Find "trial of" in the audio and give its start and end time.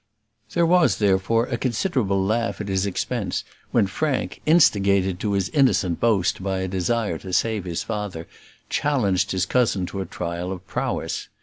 10.07-10.65